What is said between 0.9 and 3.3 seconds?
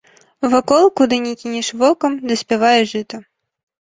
куды ні кінеш вокам, даспявае жыта.